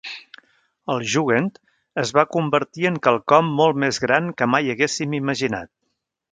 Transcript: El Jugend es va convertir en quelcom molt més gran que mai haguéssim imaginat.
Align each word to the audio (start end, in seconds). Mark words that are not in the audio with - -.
El 0.93 1.03
Jugend 1.15 1.59
es 2.05 2.15
va 2.19 2.25
convertir 2.37 2.89
en 2.93 2.99
quelcom 3.09 3.53
molt 3.61 3.81
més 3.87 4.03
gran 4.07 4.33
que 4.41 4.51
mai 4.57 4.75
haguéssim 4.75 5.15
imaginat. 5.23 5.75